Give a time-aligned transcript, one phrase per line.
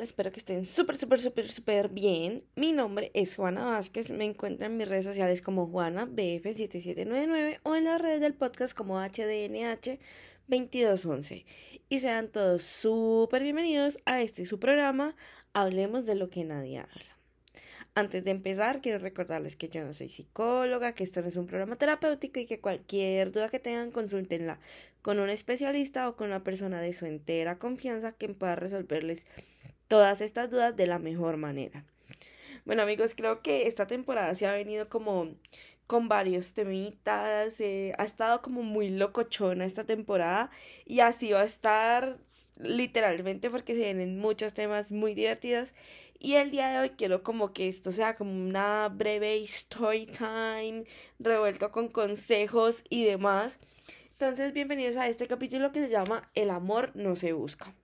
[0.00, 2.42] Espero que estén súper, súper, súper, súper bien.
[2.56, 4.08] Mi nombre es Juana Vázquez.
[4.10, 8.72] Me encuentran en mis redes sociales como Juana BF7799 o en las redes del podcast
[8.72, 11.44] como HDNH2211.
[11.90, 15.16] Y sean todos súper bienvenidos a este su programa.
[15.52, 17.04] Hablemos de lo que nadie habla.
[17.94, 21.46] Antes de empezar, quiero recordarles que yo no soy psicóloga, que esto no es un
[21.46, 24.60] programa terapéutico y que cualquier duda que tengan, consúltenla
[25.02, 29.26] con un especialista o con una persona de su entera confianza que pueda resolverles
[29.90, 31.84] todas estas dudas de la mejor manera.
[32.64, 35.34] Bueno amigos, creo que esta temporada se ha venido como
[35.88, 40.52] con varios temitas, eh, ha estado como muy locochona esta temporada
[40.86, 42.18] y así va a estar
[42.56, 45.74] literalmente porque se vienen muchos temas muy divertidos
[46.20, 50.84] y el día de hoy quiero como que esto sea como una breve story time
[51.18, 53.58] revuelto con consejos y demás.
[54.12, 57.74] Entonces, bienvenidos a este capítulo que se llama El amor no se busca.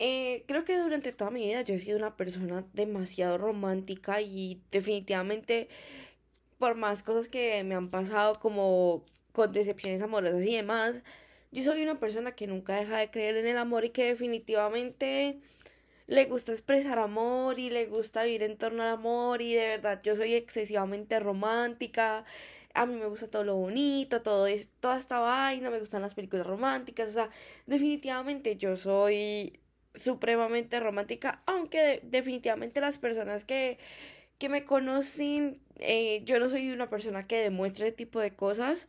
[0.00, 4.62] Eh, creo que durante toda mi vida yo he sido una persona demasiado romántica y
[4.70, 5.68] definitivamente
[6.58, 11.02] por más cosas que me han pasado como con decepciones amorosas y demás,
[11.52, 15.40] yo soy una persona que nunca deja de creer en el amor y que definitivamente
[16.06, 20.00] le gusta expresar amor y le gusta vivir en torno al amor y de verdad
[20.02, 22.24] yo soy excesivamente romántica.
[22.74, 26.14] A mí me gusta todo lo bonito, todo es, toda esta vaina, me gustan las
[26.14, 27.30] películas románticas, o sea,
[27.66, 29.58] definitivamente yo soy
[29.98, 33.78] supremamente romántica, aunque definitivamente las personas que,
[34.38, 38.88] que me conocen, eh, yo no soy una persona que demuestre ese tipo de cosas,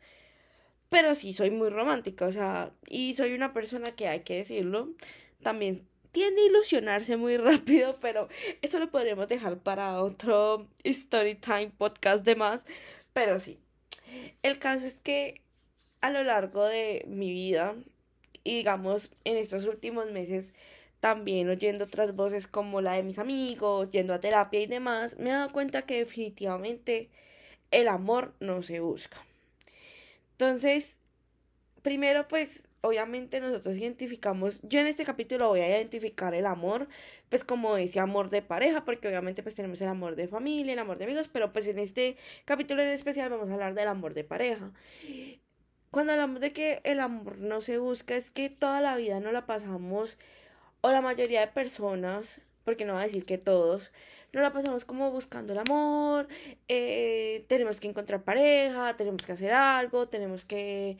[0.90, 4.90] pero sí soy muy romántica, o sea, y soy una persona que hay que decirlo,
[5.42, 8.30] también tiende a ilusionarse muy rápido, pero
[8.62, 12.66] eso lo podríamos dejar para otro story time podcast de más.
[13.14, 13.60] Pero sí,
[14.44, 15.42] el caso es que
[16.02, 17.76] a lo largo de mi vida
[18.44, 20.54] y digamos en estos últimos meses
[21.00, 25.30] también oyendo otras voces como la de mis amigos, yendo a terapia y demás, me
[25.30, 27.10] he dado cuenta que definitivamente
[27.72, 29.18] el amor no se busca.
[30.32, 30.98] Entonces,
[31.82, 36.88] primero pues obviamente nosotros identificamos, yo en este capítulo voy a identificar el amor,
[37.30, 40.80] pues como ese amor de pareja, porque obviamente pues tenemos el amor de familia, el
[40.80, 44.14] amor de amigos, pero pues en este capítulo en especial vamos a hablar del amor
[44.14, 44.72] de pareja.
[45.92, 49.32] Cuando hablamos de que el amor no se busca, es que toda la vida no
[49.32, 50.18] la pasamos,
[50.82, 53.92] o la mayoría de personas, porque no voy a decir que todos,
[54.34, 56.28] no la pasamos como buscando el amor,
[56.68, 60.98] eh, tenemos que encontrar pareja, tenemos que hacer algo, tenemos que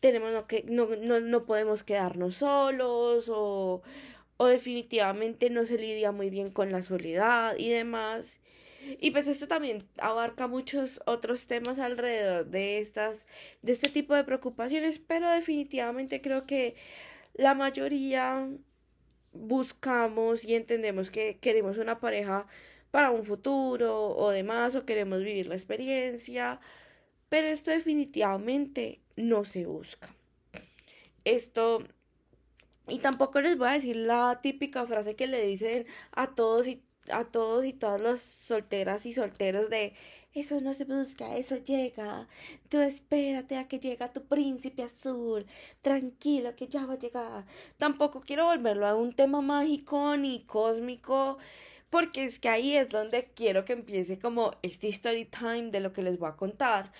[0.00, 3.82] tenemos que, no, no, no podemos quedarnos solos o,
[4.36, 8.38] o definitivamente no se lidia muy bien con la soledad y demás.
[9.00, 13.26] Y pues esto también abarca muchos otros temas alrededor de estas,
[13.62, 16.76] de este tipo de preocupaciones, pero definitivamente creo que
[17.34, 18.48] la mayoría
[19.32, 22.46] buscamos y entendemos que queremos una pareja
[22.90, 26.60] para un futuro o demás, o queremos vivir la experiencia,
[27.28, 30.08] pero esto definitivamente no se busca.
[31.24, 31.84] Esto,
[32.88, 36.82] y tampoco les voy a decir la típica frase que le dicen a todos y
[37.10, 39.94] a todos y todas las solteras y solteros de
[40.34, 42.28] eso no se busca, eso llega.
[42.68, 45.46] Tú espérate a que llegue tu príncipe azul.
[45.80, 47.46] Tranquilo que ya va a llegar.
[47.78, 51.38] Tampoco quiero volverlo a un tema mágico ni cósmico.
[51.90, 55.92] Porque es que ahí es donde quiero que empiece como este story time de lo
[55.92, 56.92] que les voy a contar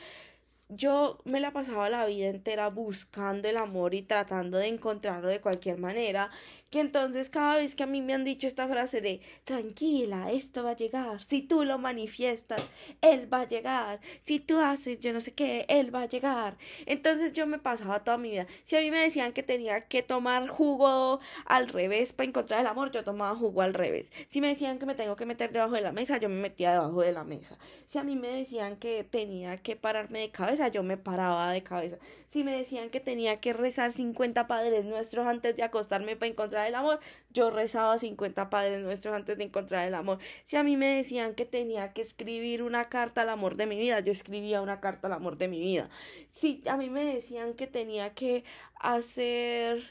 [0.69, 5.41] yo me la pasaba la vida entera buscando el amor y tratando de encontrarlo de
[5.41, 6.31] cualquier manera,
[6.71, 10.62] que entonces cada vez que a mí me han dicho esta frase de tranquila, esto
[10.62, 12.61] va a llegar, si tú lo manifiestas,
[13.01, 16.59] él va a llegar, si tú haces yo no sé qué, él va a llegar.
[16.85, 18.47] Entonces yo me pasaba toda mi vida.
[18.62, 22.67] Si a mí me decían que tenía que tomar jugo al revés para encontrar el
[22.67, 24.12] amor, yo tomaba jugo al revés.
[24.29, 26.73] Si me decían que me tengo que meter debajo de la mesa, yo me metía
[26.73, 27.59] debajo de la mesa.
[27.87, 31.62] Si a mí me decían que tenía que pararme de cabeza, yo me paraba de
[31.62, 31.98] cabeza.
[32.26, 36.66] Si me decían que tenía que rezar 50 padres nuestros antes de acostarme para encontrar
[36.66, 36.99] el amor,
[37.31, 40.19] yo rezaba 50 padres nuestros antes de encontrar el amor.
[40.43, 43.78] Si a mí me decían que tenía que escribir una carta al amor de mi
[43.78, 45.88] vida, yo escribía una carta al amor de mi vida.
[46.28, 48.43] Si a mí me decían que tenía que
[48.81, 49.84] hacer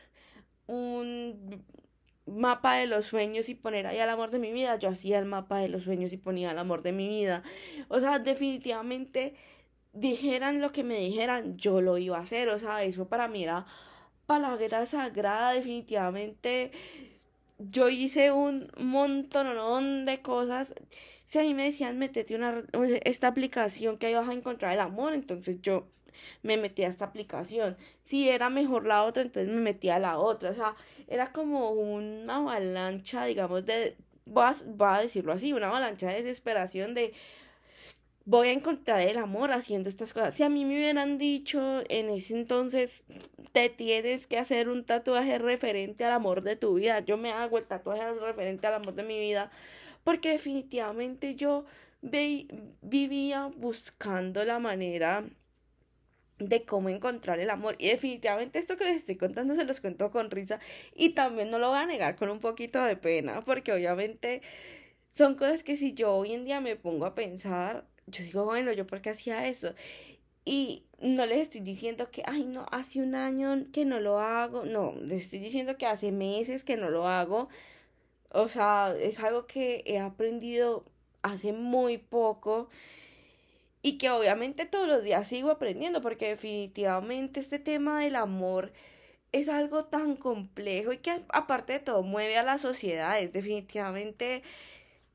[0.65, 1.63] un
[2.27, 5.25] mapa de los sueños y poner ahí al amor de mi vida, yo hacía el
[5.25, 7.43] mapa de los sueños y ponía el amor de mi vida.
[7.87, 9.35] O sea, definitivamente
[9.99, 13.43] dijeran lo que me dijeran, yo lo iba a hacer, o sea, eso para mí
[13.43, 13.65] era
[14.25, 16.71] palabra sagrada, definitivamente.
[17.59, 20.73] Yo hice un montón de cosas.
[21.25, 22.63] Si a mí me decían, metete una,
[23.03, 25.87] esta aplicación que ahí vas a encontrar el amor, entonces yo
[26.43, 27.77] me metía a esta aplicación.
[28.03, 30.51] Si era mejor la otra, entonces me metía a la otra.
[30.51, 30.75] O sea,
[31.07, 34.45] era como una avalancha, digamos, de, voy
[34.79, 37.13] a, decirlo así, una avalancha de desesperación de
[38.27, 40.35] voy a encontrar el amor haciendo estas cosas.
[40.35, 43.01] Si a mí me hubieran dicho en ese entonces,
[43.53, 47.57] te tienes que hacer un tatuaje referente al amor de tu vida, yo me hago
[47.57, 49.49] el tatuaje referente al amor de mi vida,
[50.03, 51.63] porque definitivamente yo
[52.81, 55.23] vivía buscando la manera
[56.37, 57.77] de cómo encontrar el amor.
[57.79, 60.59] Y definitivamente esto que les estoy contando se los cuento con risa
[60.93, 64.41] y también no lo voy a negar con un poquito de pena, porque obviamente
[65.13, 68.71] son cosas que si yo hoy en día me pongo a pensar, yo digo, bueno,
[68.73, 69.73] yo por qué hacía eso.
[70.45, 74.65] Y no les estoy diciendo que, ay, no, hace un año que no lo hago.
[74.65, 77.49] No, les estoy diciendo que hace meses que no lo hago.
[78.31, 80.85] O sea, es algo que he aprendido
[81.21, 82.69] hace muy poco
[83.81, 88.71] y que obviamente todos los días sigo aprendiendo porque definitivamente este tema del amor
[89.31, 93.31] es algo tan complejo y que aparte de todo mueve a las sociedades.
[93.33, 94.43] Definitivamente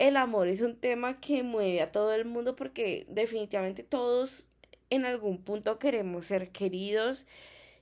[0.02, 4.44] el amor es un tema que mueve a todo el mundo porque definitivamente todos
[4.90, 7.25] en algún punto queremos ser queridos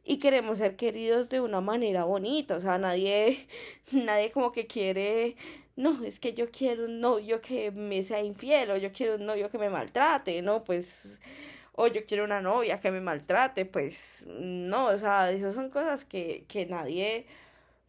[0.04, 3.46] y queremos ser queridos de una manera bonita, o sea, nadie
[3.92, 5.36] nadie como que quiere
[5.76, 9.24] no, es que yo quiero un novio que me sea infiel o yo quiero un
[9.24, 11.22] novio que me maltrate, no, pues,
[11.72, 16.04] o yo quiero una novia que me maltrate, pues, no, o sea, esas son cosas
[16.04, 17.26] que, que nadie,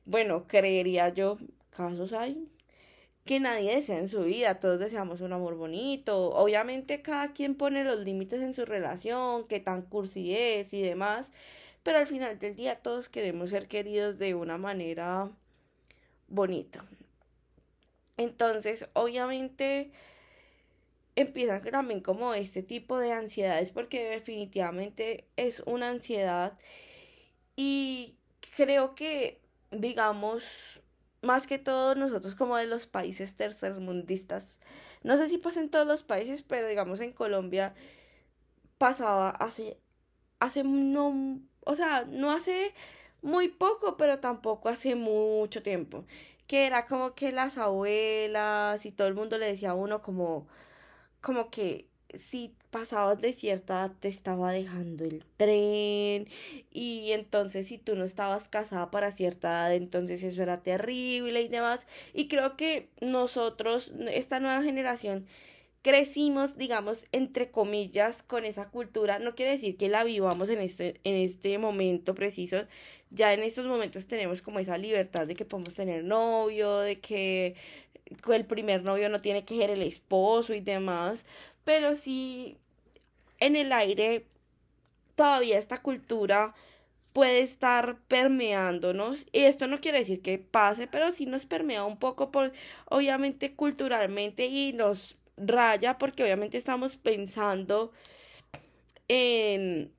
[0.06, 1.38] bueno, creería yo,
[1.72, 2.48] casos hay,
[3.26, 7.84] que nadie desea en su vida, todos deseamos un amor bonito, obviamente cada quien pone
[7.84, 11.32] los límites en su relación, qué tan cursi es y demás,
[11.84, 15.30] pero al final del día todos queremos ser queridos de una manera
[16.28, 16.84] bonita.
[18.18, 19.92] Entonces, obviamente,
[21.16, 26.58] empiezan también como este tipo de ansiedades porque definitivamente es una ansiedad
[27.56, 28.16] y
[28.56, 29.40] creo que,
[29.72, 30.44] digamos,
[31.22, 34.60] más que todo nosotros como de los países tercermundistas,
[35.04, 37.74] no sé si pasa en todos los países, pero digamos en Colombia
[38.78, 39.78] pasaba hace,
[40.40, 42.74] hace no, o sea, no hace
[43.22, 46.06] muy poco, pero tampoco hace mucho tiempo
[46.52, 50.48] que era como que las abuelas y todo el mundo le decía a uno como,
[51.22, 56.28] como que si pasabas de cierta edad te estaba dejando el tren
[56.72, 61.48] y entonces si tú no estabas casada para cierta edad entonces eso era terrible y
[61.48, 65.28] demás y creo que nosotros esta nueva generación
[65.81, 69.19] crecimos, digamos, entre comillas, con esa cultura.
[69.19, 72.66] No quiere decir que la vivamos en este, en este momento preciso.
[73.10, 77.56] Ya en estos momentos tenemos como esa libertad de que podemos tener novio, de que
[78.34, 81.25] el primer novio no tiene que ser el esposo y demás.
[81.63, 82.58] Pero sí,
[83.40, 84.25] en el aire,
[85.16, 86.54] todavía esta cultura
[87.13, 91.98] puede estar permeándonos y esto no quiere decir que pase pero sí nos permea un
[91.98, 92.54] poco por
[92.90, 97.92] obviamente culturalmente y nos raya porque obviamente estamos pensando
[99.08, 99.92] en,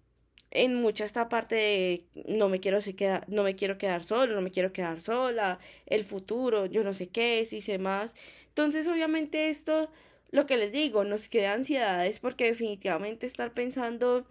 [0.50, 4.34] en mucha esta parte de no me quiero se queda, no me quiero quedar solo,
[4.34, 8.14] no me quiero quedar sola, el futuro, yo no sé qué, si sé más.
[8.48, 9.90] Entonces, obviamente esto,
[10.32, 14.26] lo que les digo, nos crea ansiedades porque definitivamente estar pensando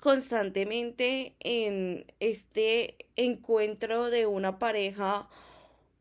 [0.00, 5.28] constantemente en este encuentro de una pareja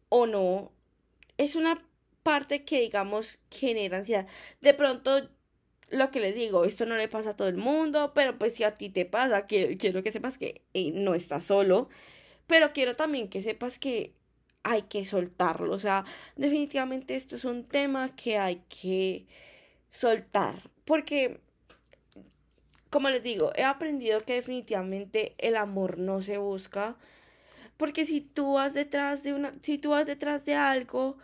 [0.10, 0.72] o no
[1.38, 1.84] es una
[2.24, 4.28] parte que, digamos, genera ansiedad.
[4.62, 5.30] De pronto,
[5.90, 8.64] lo que les digo, esto no le pasa a todo el mundo, pero pues si
[8.64, 11.90] a ti te pasa, que, quiero que sepas que eh, no estás solo,
[12.48, 14.14] pero quiero también que sepas que
[14.64, 15.74] hay que soltarlo.
[15.74, 19.28] O sea, definitivamente esto es un tema que hay que
[19.90, 20.70] soltar.
[20.86, 21.40] Porque,
[22.90, 26.98] como les digo, he aprendido que definitivamente el amor no se busca.
[27.78, 31.18] Porque si tú vas detrás de una, si tú vas detrás de algo,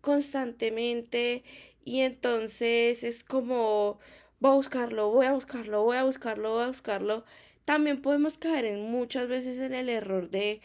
[0.00, 1.44] constantemente
[1.84, 3.98] y entonces es como
[4.40, 7.24] voy a buscarlo, voy a buscarlo, voy a buscarlo, voy a buscarlo.
[7.64, 10.60] También podemos caer en muchas veces en el error de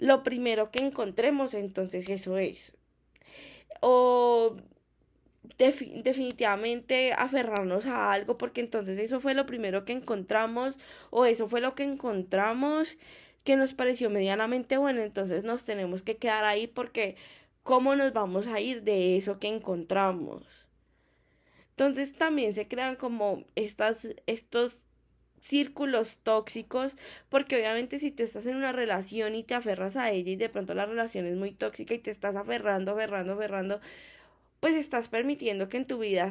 [0.00, 2.72] lo primero que encontremos, entonces eso es.
[3.80, 4.56] O
[5.56, 10.78] definitivamente aferrarnos a algo porque entonces eso fue lo primero que encontramos
[11.10, 12.96] o eso fue lo que encontramos
[13.44, 17.16] que nos pareció medianamente bueno, entonces nos tenemos que quedar ahí porque
[17.62, 20.42] ¿Cómo nos vamos a ir de eso que encontramos?
[21.70, 24.76] Entonces también se crean como estas, estos
[25.40, 26.96] círculos tóxicos,
[27.28, 30.48] porque obviamente si tú estás en una relación y te aferras a ella y de
[30.48, 33.80] pronto la relación es muy tóxica y te estás aferrando, aferrando, aferrando,
[34.60, 36.30] pues estás permitiendo que en tu vida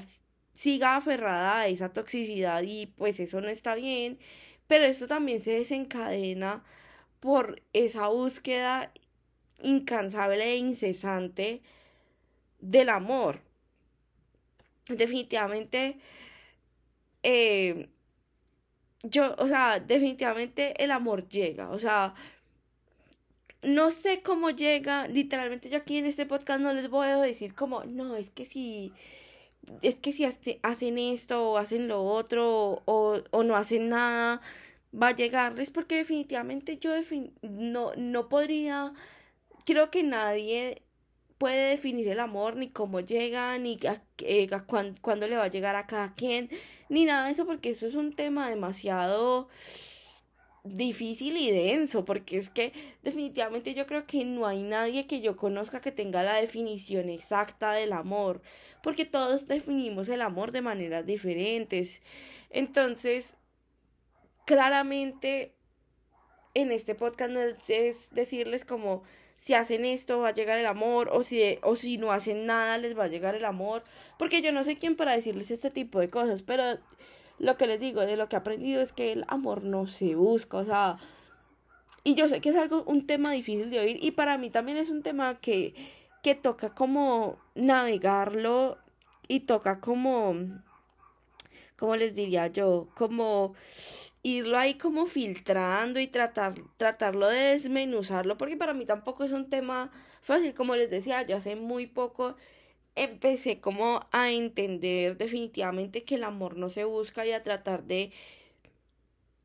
[0.54, 4.20] siga aferrada a esa toxicidad y pues eso no está bien,
[4.68, 6.64] pero esto también se desencadena
[7.20, 8.94] por esa búsqueda
[9.62, 11.62] incansable e incesante
[12.60, 13.42] del amor.
[14.88, 16.00] Definitivamente,
[17.24, 17.90] eh,
[19.04, 22.14] yo, o sea, definitivamente el amor llega, o sea,
[23.62, 27.54] no sé cómo llega, literalmente yo aquí en este podcast no les voy a decir
[27.56, 28.94] como, no, es que si,
[29.82, 30.26] es que si
[30.64, 34.42] hacen esto o hacen lo otro o, o no hacen nada,
[34.94, 36.92] va a llegarles porque definitivamente yo
[37.42, 38.94] no, no podría,
[39.66, 40.82] creo que nadie
[41.40, 44.48] puede definir el amor, ni cómo llega, ni a, eh,
[45.02, 46.50] cuándo le va a llegar a cada quien,
[46.90, 49.48] ni nada de eso, porque eso es un tema demasiado
[50.66, 55.38] difícil y denso, porque es que definitivamente yo creo que no hay nadie que yo
[55.38, 58.42] conozca que tenga la definición exacta del amor,
[58.84, 62.02] porque todos definimos el amor de maneras diferentes.
[62.50, 63.38] Entonces,
[64.46, 65.54] claramente
[66.54, 69.04] en este podcast no es decirles como
[69.40, 72.78] si hacen esto va a llegar el amor o si, o si no hacen nada
[72.78, 73.84] les va a llegar el amor,
[74.18, 76.78] porque yo no sé quién para decirles este tipo de cosas, pero
[77.40, 80.16] lo que les digo, de lo que he aprendido es que el amor no se
[80.16, 80.98] busca, o sea,
[82.04, 84.78] y yo sé que es algo, un tema difícil de oír y para mí también
[84.78, 85.74] es un tema que,
[86.22, 88.78] que toca como navegarlo
[89.30, 90.36] y toca como,
[91.78, 93.54] como les diría yo, como
[94.24, 99.50] irlo ahí como filtrando y tratar, tratarlo de desmenuzarlo, porque para mí tampoco es un
[99.50, 102.36] tema fácil, como les decía, yo hace muy poco
[102.96, 108.12] empecé como a entender definitivamente que el amor no se busca y a tratar de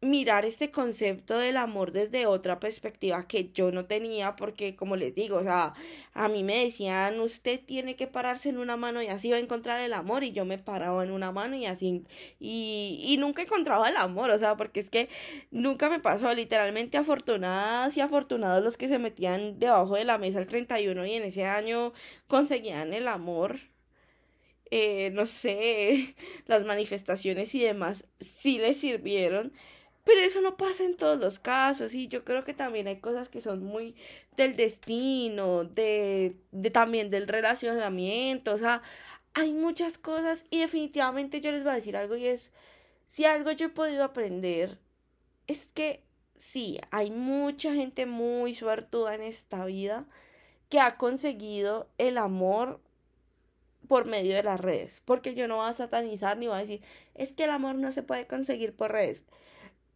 [0.05, 5.15] mirar este concepto del amor desde otra perspectiva que yo no tenía porque como les
[5.15, 5.75] digo, o sea,
[6.13, 9.41] a mí me decían, usted tiene que pararse en una mano y así va a
[9.41, 12.05] encontrar el amor y yo me paraba en una mano y así
[12.39, 15.09] y, y nunca encontraba el amor, o sea, porque es que
[15.51, 20.39] nunca me pasó, literalmente afortunadas y afortunados los que se metían debajo de la mesa
[20.39, 21.93] el 31 y en ese año
[22.27, 23.61] conseguían el amor.
[24.71, 26.15] Eh, no sé,
[26.47, 29.53] las manifestaciones y demás sí les sirvieron,
[30.05, 33.29] pero eso no pasa en todos los casos y yo creo que también hay cosas
[33.29, 33.97] que son muy
[34.37, 36.37] del destino, de,
[36.73, 38.83] también del relacionamiento, o sea,
[39.33, 42.51] hay muchas cosas y definitivamente yo les voy a decir algo y es,
[43.07, 44.79] si algo yo he podido aprender,
[45.47, 46.03] es que
[46.37, 50.07] sí, hay mucha gente muy suertuda en esta vida
[50.69, 52.81] que ha conseguido el amor
[53.89, 56.83] por medio de las redes, porque yo no voy a satanizar ni voy a decir,
[57.15, 59.25] es que el amor no se puede conseguir por redes.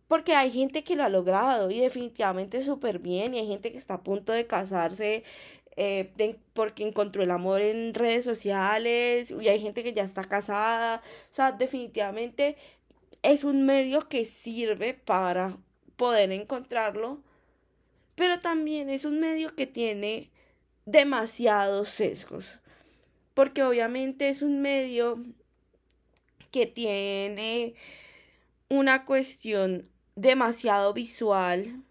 [0.08, 3.34] Porque hay gente que lo ha logrado y definitivamente súper bien.
[3.34, 5.22] Y hay gente que está a punto de casarse
[5.76, 6.10] eh,
[6.54, 9.30] porque encontró el amor en redes sociales.
[9.30, 11.02] Y hay gente que ya está casada.
[11.30, 12.56] O sea, definitivamente
[13.22, 15.58] es un medio que sirve para
[15.96, 17.22] poder encontrarlo.
[18.14, 20.30] Pero también es un medio que tiene
[20.86, 22.46] demasiados sesgos.
[23.34, 25.18] Porque obviamente es un medio
[26.50, 27.74] que tiene
[28.70, 29.88] una cuestión
[30.20, 31.82] demasiado visual.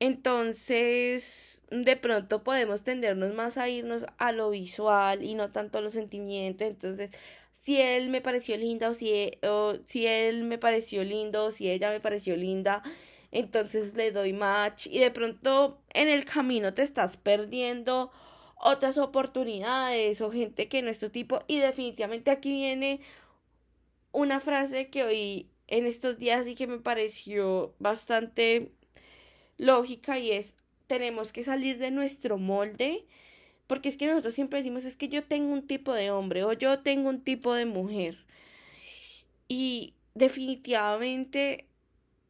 [0.00, 5.80] Entonces, de pronto podemos tendernos más a irnos a lo visual y no tanto a
[5.80, 6.66] los sentimientos.
[6.66, 7.10] Entonces,
[7.52, 11.52] si él me pareció linda o si, e, o si él me pareció lindo o
[11.52, 12.82] si ella me pareció linda,
[13.30, 18.10] entonces le doy match y de pronto en el camino te estás perdiendo
[18.56, 23.00] otras oportunidades o gente que no es tu tipo y definitivamente aquí viene
[24.12, 28.72] una frase que hoy en estos días y que me pareció bastante
[29.58, 30.54] lógica y es
[30.86, 33.04] tenemos que salir de nuestro molde
[33.66, 36.52] porque es que nosotros siempre decimos es que yo tengo un tipo de hombre o
[36.54, 38.24] yo tengo un tipo de mujer
[39.46, 41.66] y definitivamente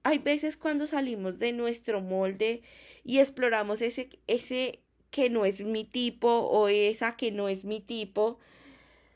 [0.03, 2.63] hay veces cuando salimos de nuestro molde
[3.05, 4.81] y exploramos ese ese
[5.11, 8.41] que no es mi tipo o esa que no es mi tipo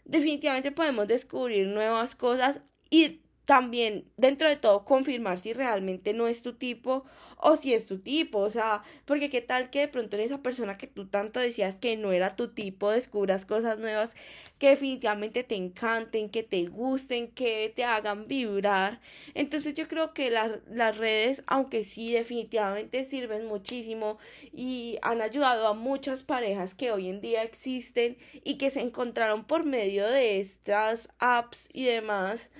[0.04, 6.42] definitivamente podemos descubrir nuevas cosas y también dentro de todo confirmar si realmente no es
[6.42, 7.04] tu tipo
[7.44, 10.42] o si es tu tipo, o sea, porque qué tal que de pronto en esa
[10.42, 14.14] persona que tú tanto decías que no era tu tipo, descubras cosas nuevas
[14.61, 19.00] que definitivamente te encanten, que te gusten, que te hagan vibrar.
[19.34, 24.18] Entonces yo creo que las, las redes, aunque sí definitivamente sirven muchísimo
[24.52, 29.42] y han ayudado a muchas parejas que hoy en día existen y que se encontraron
[29.44, 32.52] por medio de estas apps y demás,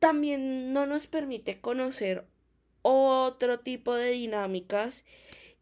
[0.00, 2.24] también no nos permite conocer
[2.82, 5.04] otro tipo de dinámicas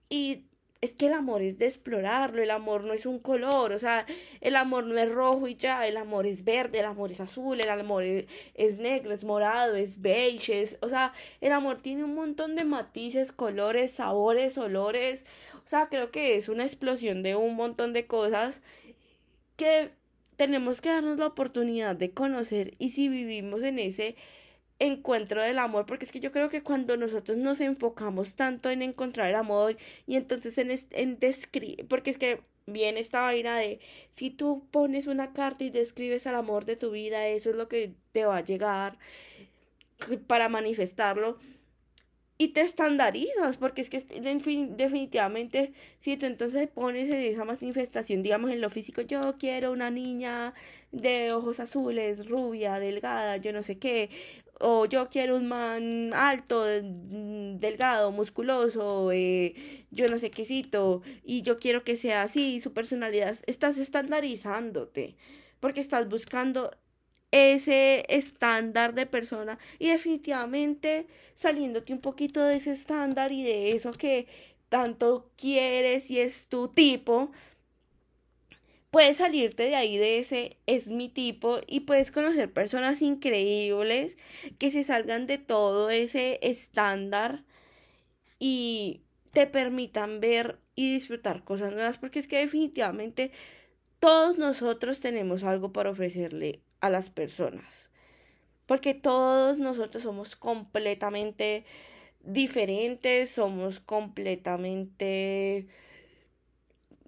[0.08, 0.44] y
[0.80, 4.06] es que el amor es de explorarlo, el amor no es un color, o sea,
[4.40, 7.60] el amor no es rojo y ya, el amor es verde, el amor es azul,
[7.60, 12.14] el amor es, negro, es morado, es beige, es, o sea, el amor tiene un
[12.14, 15.24] montón de matices, colores, sabores, olores,
[15.64, 18.60] o sea, creo que es una explosión de un montón de cosas
[19.56, 19.90] que
[20.38, 24.14] tenemos que darnos la oportunidad de conocer y si vivimos en ese
[24.78, 28.82] encuentro del amor, porque es que yo creo que cuando nosotros nos enfocamos tanto en
[28.82, 29.76] encontrar el amor
[30.06, 33.80] y entonces en, en describir, porque es que viene esta vaina de
[34.12, 37.68] si tú pones una carta y describes al amor de tu vida, eso es lo
[37.68, 38.96] que te va a llegar
[40.28, 41.38] para manifestarlo
[42.40, 48.60] y te estandarizas, porque es que definitivamente, si tú entonces pones esa manifestación, digamos en
[48.60, 50.54] lo físico, yo quiero una niña
[50.92, 54.10] de ojos azules, rubia, delgada, yo no sé qué,
[54.60, 59.54] o yo quiero un man alto, mm, delgado, musculoso, eh,
[59.90, 65.16] yo no sé quécito, y yo quiero que sea así, su personalidad, estás estandarizándote,
[65.60, 66.70] porque estás buscando
[67.30, 73.92] ese estándar de persona y definitivamente saliéndote un poquito de ese estándar y de eso
[73.92, 74.26] que
[74.68, 77.30] tanto quieres y es tu tipo,
[78.90, 84.16] puedes salirte de ahí de ese es mi tipo y puedes conocer personas increíbles
[84.58, 87.44] que se salgan de todo ese estándar
[88.38, 93.32] y te permitan ver y disfrutar cosas nuevas porque es que definitivamente
[94.00, 97.90] todos nosotros tenemos algo para ofrecerle a las personas.
[98.66, 101.64] Porque todos nosotros somos completamente
[102.24, 105.68] diferentes somos completamente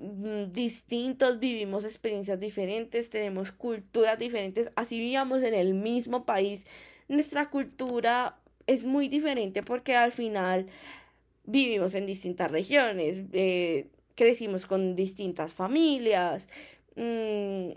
[0.00, 6.64] Mm, distintos, vivimos experiencias diferentes, tenemos culturas diferentes, así vivamos en el mismo país,
[7.08, 10.68] nuestra cultura es muy diferente porque al final
[11.44, 16.48] vivimos en distintas regiones, eh, crecimos con distintas familias,
[16.96, 17.72] mm,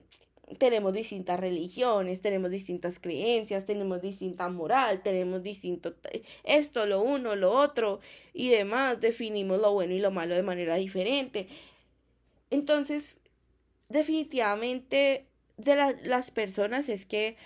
[0.57, 5.95] tenemos distintas religiones, tenemos distintas creencias, tenemos distinta moral, tenemos distinto
[6.43, 8.00] esto, lo uno, lo otro
[8.33, 11.48] y demás, definimos lo bueno y lo malo de manera diferente.
[12.49, 13.17] Entonces,
[13.89, 17.38] definitivamente de las personas es que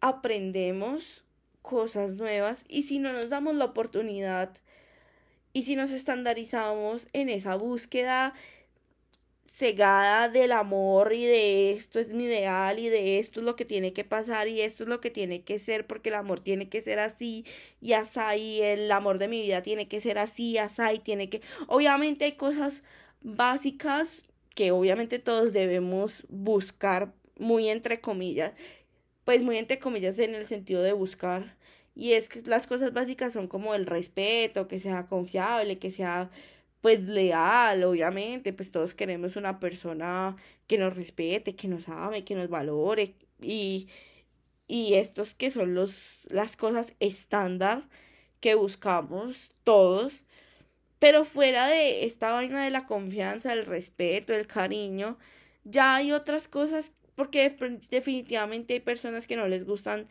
[0.00, 1.24] aprendemos
[1.62, 4.50] cosas nuevas y si no nos damos la oportunidad
[5.52, 8.34] y si nos estandarizamos en esa búsqueda
[9.60, 13.66] cegada del amor y de esto es mi ideal y de esto es lo que
[13.66, 16.70] tiene que pasar y esto es lo que tiene que ser porque el amor tiene
[16.70, 17.44] que ser así
[17.82, 21.42] y así el amor de mi vida tiene que ser así, así y tiene que
[21.68, 22.84] obviamente hay cosas
[23.20, 24.22] básicas
[24.54, 28.54] que obviamente todos debemos buscar muy entre comillas,
[29.24, 31.56] pues muy entre comillas en el sentido de buscar.
[31.94, 36.30] Y es que las cosas básicas son como el respeto, que sea confiable, que sea
[36.80, 42.34] pues leal, obviamente, pues todos queremos una persona que nos respete, que nos ame, que
[42.34, 43.88] nos valore y
[44.68, 47.88] y estos que son los las cosas estándar
[48.40, 50.24] que buscamos todos
[51.00, 55.18] pero fuera de esta vaina de la confianza, el respeto, el cariño,
[55.64, 57.56] ya hay otras cosas, porque
[57.90, 60.08] definitivamente hay personas que no les gustan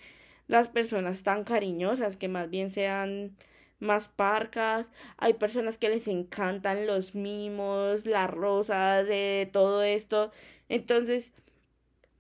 [0.48, 3.38] las personas tan cariñosas, que más bien sean
[3.80, 10.32] más parcas, hay personas que les encantan los mimos, las rosas, de todo esto.
[10.70, 11.34] Entonces,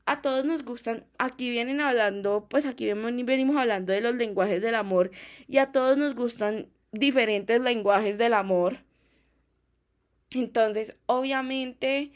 [0.06, 4.76] a todos nos gustan, aquí vienen hablando, pues aquí venimos hablando de los lenguajes del
[4.76, 5.12] amor
[5.48, 8.80] y a todos nos gustan diferentes lenguajes del amor.
[10.32, 12.12] Entonces, obviamente,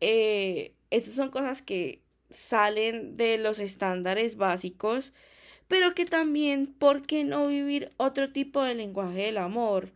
[0.00, 5.12] eh, esas son cosas que salen de los estándares básicos,
[5.68, 9.90] pero que también, ¿por qué no vivir otro tipo de lenguaje del amor?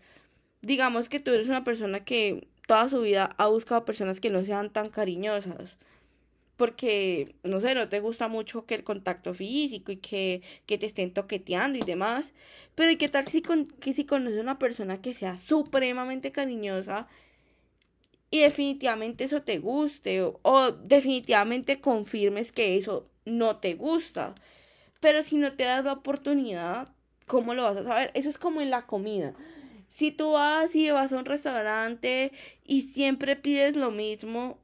[0.63, 4.41] Digamos que tú eres una persona que toda su vida ha buscado personas que no
[4.45, 5.79] sean tan cariñosas
[6.57, 10.87] porque, no sé, no te gusta mucho que el contacto físico y que, que te
[10.87, 12.33] estén toqueteando y demás.
[12.77, 17.09] Pero ¿y qué tal si, con, que si conoces una persona que sea supremamente cariñosa
[18.31, 24.35] y definitivamente eso te guste o definitivamente confirmes que eso no te gusta?
[25.03, 26.89] Pero si no te das la oportunidad,
[27.27, 28.13] ¿cómo lo vas a saber?
[28.15, 29.35] Eso es como en la comida.
[29.89, 32.31] Si tú vas y vas a un restaurante
[32.65, 34.61] y siempre pides lo mismo,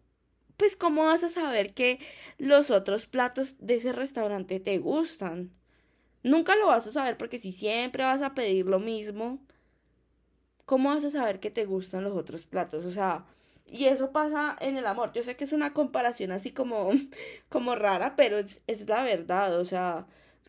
[0.57, 1.99] pues ¿cómo vas a saber que
[2.39, 5.51] los otros platos de ese restaurante te gustan?
[6.23, 9.41] Nunca lo vas a saber porque si siempre vas a pedir lo mismo,
[10.67, 12.85] ¿cómo vas a saber que te gustan los otros platos?
[12.85, 13.27] O sea,
[13.67, 15.13] y eso pasa en el amor.
[15.13, 16.91] Yo sé que es una comparación así como,
[17.49, 19.59] como rara, pero es, es la verdad.
[19.59, 20.07] O sea,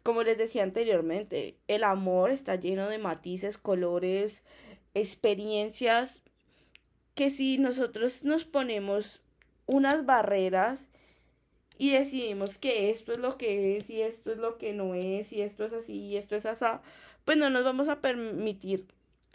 [0.09, 4.43] como les decía anteriormente, el amor está lleno de matices, colores,
[4.95, 6.23] experiencias
[7.13, 9.21] que si nosotros nos ponemos
[9.67, 10.89] unas barreras
[11.77, 15.31] y decidimos que esto es lo que es y esto es lo que no es
[15.31, 16.65] y esto es así y esto es así,
[17.23, 18.87] pues no nos vamos a permitir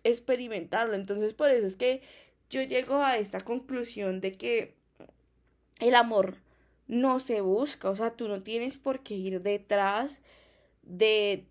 [0.03, 0.95] experimentarlo.
[0.95, 2.03] Entonces por eso es que
[2.51, 4.75] yo llego a esta conclusión de que
[5.79, 6.39] el amor
[6.89, 10.21] no se busca, o sea, tú no tienes por qué ir detrás
[10.87, 11.47] de,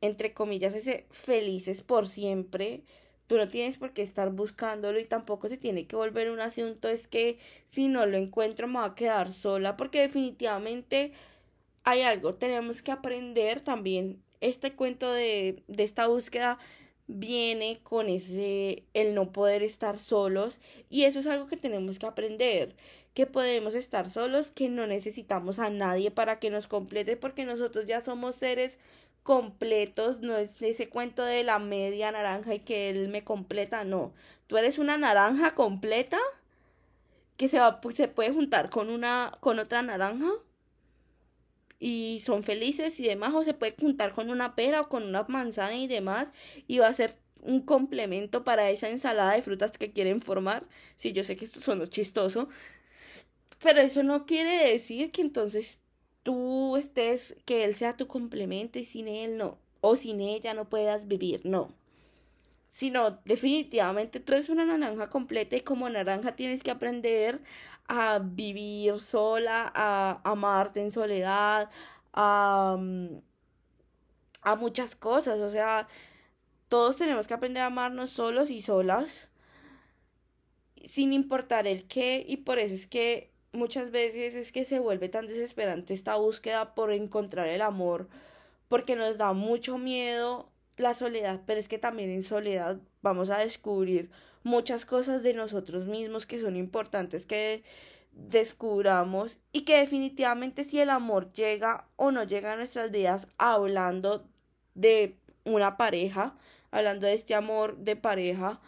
[0.00, 2.84] entre comillas, ese felices por siempre.
[3.26, 6.88] Tú no tienes por qué estar buscándolo y tampoco se tiene que volver un asunto.
[6.88, 11.12] Es que si no lo encuentro me voy a quedar sola porque definitivamente
[11.84, 12.34] hay algo.
[12.34, 14.22] Tenemos que aprender también.
[14.40, 16.58] Este cuento de, de esta búsqueda
[17.10, 22.06] viene con ese el no poder estar solos y eso es algo que tenemos que
[22.06, 22.74] aprender
[23.14, 27.86] que podemos estar solos, que no necesitamos a nadie para que nos complete, porque nosotros
[27.86, 28.78] ya somos seres
[29.22, 34.12] completos, no es ese cuento de la media naranja y que él me completa, no.
[34.46, 36.18] Tú eres una naranja completa
[37.36, 40.30] que se va se puede juntar con una con otra naranja
[41.80, 45.24] y son felices y demás o se puede juntar con una pera o con una
[45.24, 46.32] manzana y demás
[46.68, 50.66] y va a ser un complemento para esa ensalada de frutas que quieren formar.
[50.96, 52.48] Sí, yo sé que esto son chistoso,
[53.62, 55.80] pero eso no quiere decir que entonces
[56.22, 60.68] tú estés, que él sea tu complemento y sin él no, o sin ella no
[60.68, 61.74] puedas vivir, no.
[62.70, 67.40] Sino definitivamente tú eres una naranja completa y como naranja tienes que aprender
[67.90, 71.68] a vivir sola, a amarte en soledad,
[72.12, 73.20] a, mm,
[74.42, 75.40] a muchas cosas.
[75.40, 75.88] O sea,
[76.68, 79.28] todos tenemos que aprender a amarnos solos y solas
[80.84, 85.08] sin importar el qué y por eso es que muchas veces es que se vuelve
[85.08, 88.08] tan desesperante esta búsqueda por encontrar el amor,
[88.68, 93.38] porque nos da mucho miedo la soledad, pero es que también en soledad vamos a
[93.38, 94.10] descubrir
[94.42, 97.62] muchas cosas de nosotros mismos que son importantes que
[98.12, 104.26] descubramos y que definitivamente si el amor llega o no llega a nuestras vidas hablando
[104.74, 106.36] de una pareja,
[106.70, 108.60] hablando de este amor de pareja,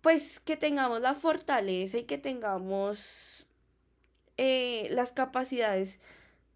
[0.00, 3.46] pues que tengamos la fortaleza y que tengamos
[4.36, 5.98] eh, las capacidades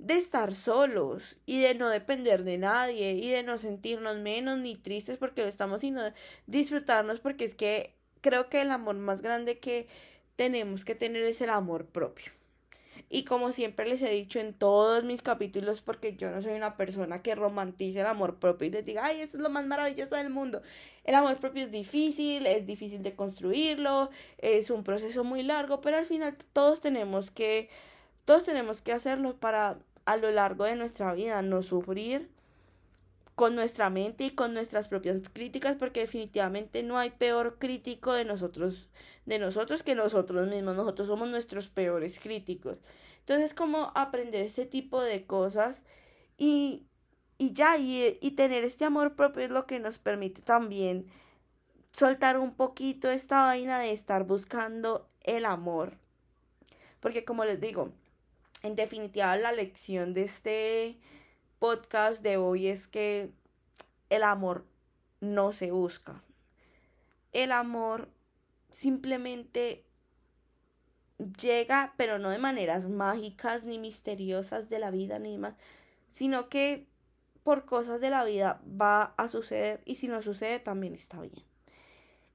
[0.02, 4.74] de estar solos y de no depender de nadie y de no sentirnos menos ni
[4.74, 6.02] tristes porque lo estamos, sino
[6.46, 9.86] disfrutarnos porque es que creo que el amor más grande que
[10.34, 12.32] tenemos que tener es el amor propio.
[13.10, 16.76] Y como siempre les he dicho en todos mis capítulos, porque yo no soy una
[16.76, 20.16] persona que romantice el amor propio y les diga, ay, eso es lo más maravilloso
[20.16, 20.62] del mundo.
[21.04, 25.98] El amor propio es difícil, es difícil de construirlo, es un proceso muy largo, pero
[25.98, 27.68] al final todos tenemos que,
[28.24, 32.28] todos tenemos que hacerlo para a lo largo de nuestra vida no sufrir
[33.34, 38.24] con nuestra mente y con nuestras propias críticas porque definitivamente no hay peor crítico de
[38.24, 38.88] nosotros
[39.24, 40.76] de nosotros que nosotros mismos.
[40.76, 42.78] Nosotros somos nuestros peores críticos.
[43.20, 45.82] Entonces como aprender ese tipo de cosas
[46.38, 46.86] y
[47.38, 51.06] y ya y, y tener este amor propio es lo que nos permite también
[51.96, 55.94] soltar un poquito esta vaina de estar buscando el amor.
[57.00, 57.92] Porque como les digo
[58.62, 60.98] en definitiva la lección de este
[61.59, 63.31] podcast de hoy es que
[64.11, 64.66] el amor
[65.20, 66.22] no se busca.
[67.33, 68.09] El amor
[68.70, 69.85] simplemente
[71.40, 75.55] llega, pero no de maneras mágicas ni misteriosas de la vida ni más,
[76.11, 76.87] sino que
[77.42, 81.44] por cosas de la vida va a suceder y si no sucede también está bien.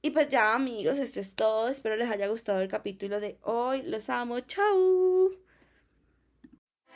[0.01, 1.69] Y pues ya amigos, esto es todo.
[1.69, 3.81] Espero les haya gustado el capítulo de hoy.
[3.83, 4.39] Los amo.
[4.41, 5.46] Chao.